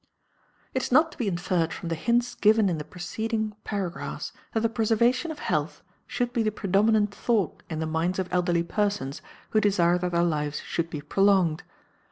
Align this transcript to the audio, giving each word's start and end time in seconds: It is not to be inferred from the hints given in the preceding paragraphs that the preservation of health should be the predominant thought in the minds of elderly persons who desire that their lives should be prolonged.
It 0.73 0.81
is 0.81 0.91
not 0.91 1.11
to 1.11 1.17
be 1.19 1.27
inferred 1.27 1.71
from 1.71 1.89
the 1.89 1.93
hints 1.95 2.33
given 2.33 2.69
in 2.69 2.79
the 2.79 2.83
preceding 2.83 3.55
paragraphs 3.63 4.33
that 4.51 4.61
the 4.61 4.67
preservation 4.67 5.29
of 5.29 5.37
health 5.37 5.83
should 6.07 6.33
be 6.33 6.41
the 6.41 6.49
predominant 6.51 7.13
thought 7.13 7.61
in 7.69 7.77
the 7.77 7.85
minds 7.85 8.17
of 8.17 8.27
elderly 8.31 8.63
persons 8.63 9.21
who 9.51 9.61
desire 9.61 9.99
that 9.99 10.11
their 10.11 10.23
lives 10.23 10.59
should 10.61 10.89
be 10.89 11.01
prolonged. 11.01 11.61